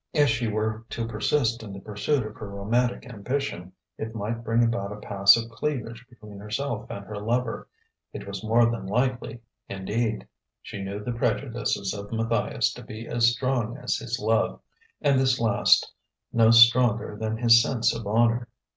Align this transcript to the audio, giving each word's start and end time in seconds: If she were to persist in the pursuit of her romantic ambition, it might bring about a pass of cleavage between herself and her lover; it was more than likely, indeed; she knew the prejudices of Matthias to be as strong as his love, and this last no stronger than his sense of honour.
If 0.13 0.29
she 0.29 0.47
were 0.47 0.83
to 0.89 1.07
persist 1.07 1.61
in 1.61 1.73
the 1.73 1.79
pursuit 1.79 2.25
of 2.25 2.33
her 2.37 2.49
romantic 2.49 3.05
ambition, 3.07 3.71
it 3.99 4.15
might 4.15 4.43
bring 4.43 4.63
about 4.63 4.91
a 4.91 4.95
pass 4.99 5.37
of 5.37 5.47
cleavage 5.51 6.07
between 6.09 6.39
herself 6.39 6.89
and 6.89 7.05
her 7.05 7.17
lover; 7.17 7.67
it 8.11 8.25
was 8.25 8.43
more 8.43 8.65
than 8.65 8.87
likely, 8.87 9.41
indeed; 9.69 10.27
she 10.59 10.81
knew 10.83 11.03
the 11.03 11.13
prejudices 11.13 11.93
of 11.93 12.11
Matthias 12.11 12.73
to 12.73 12.83
be 12.83 13.07
as 13.07 13.31
strong 13.31 13.77
as 13.77 13.97
his 13.97 14.17
love, 14.19 14.59
and 15.01 15.19
this 15.19 15.39
last 15.39 15.93
no 16.33 16.49
stronger 16.49 17.15
than 17.15 17.37
his 17.37 17.61
sense 17.61 17.93
of 17.93 18.07
honour. 18.07 18.47